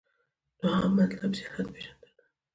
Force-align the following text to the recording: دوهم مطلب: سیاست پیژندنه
دوهم 0.61 0.95
مطلب: 0.95 1.33
سیاست 1.33 1.69
پیژندنه 1.73 2.23